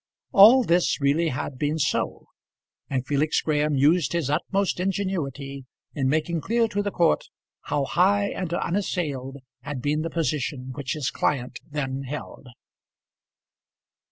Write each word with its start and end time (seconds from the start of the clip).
All 0.31 0.63
this 0.63 0.99
really 0.99 1.27
had 1.27 1.59
been 1.59 1.77
so, 1.77 2.25
and 2.89 3.05
Felix 3.05 3.39
Graham 3.41 3.75
used 3.75 4.13
his 4.13 4.31
utmost 4.31 4.79
ingenuity 4.79 5.65
in 5.93 6.09
making 6.09 6.41
clear 6.41 6.67
to 6.69 6.81
the 6.81 6.89
court 6.89 7.25
how 7.65 7.85
high 7.85 8.29
and 8.29 8.51
unassailed 8.51 9.37
had 9.61 9.79
been 9.79 10.01
the 10.01 10.09
position 10.09 10.71
which 10.73 10.93
his 10.93 11.11
client 11.11 11.59
then 11.69 12.01
held. 12.05 12.47